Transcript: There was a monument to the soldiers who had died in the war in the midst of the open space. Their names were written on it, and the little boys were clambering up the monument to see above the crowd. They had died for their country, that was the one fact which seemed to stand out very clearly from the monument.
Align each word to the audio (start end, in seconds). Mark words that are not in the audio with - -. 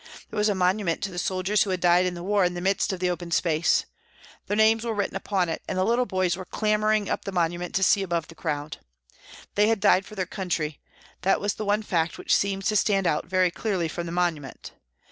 There 0.31 0.37
was 0.37 0.49
a 0.49 0.55
monument 0.55 1.03
to 1.03 1.11
the 1.11 1.19
soldiers 1.19 1.61
who 1.61 1.69
had 1.69 1.79
died 1.79 2.07
in 2.07 2.15
the 2.15 2.23
war 2.23 2.43
in 2.43 2.55
the 2.55 2.59
midst 2.59 2.91
of 2.91 2.99
the 2.99 3.11
open 3.11 3.29
space. 3.29 3.85
Their 4.47 4.57
names 4.57 4.83
were 4.83 4.95
written 4.95 5.19
on 5.29 5.47
it, 5.47 5.61
and 5.67 5.77
the 5.77 5.83
little 5.83 6.07
boys 6.07 6.35
were 6.35 6.43
clambering 6.43 7.07
up 7.07 7.23
the 7.23 7.31
monument 7.31 7.75
to 7.75 7.83
see 7.83 8.01
above 8.01 8.27
the 8.27 8.33
crowd. 8.33 8.77
They 9.53 9.67
had 9.67 9.79
died 9.79 10.07
for 10.07 10.15
their 10.15 10.25
country, 10.25 10.79
that 11.21 11.39
was 11.39 11.53
the 11.53 11.65
one 11.65 11.83
fact 11.83 12.17
which 12.17 12.35
seemed 12.35 12.65
to 12.65 12.75
stand 12.75 13.05
out 13.05 13.27
very 13.27 13.51
clearly 13.51 13.87
from 13.87 14.07
the 14.07 14.11
monument. 14.11 14.71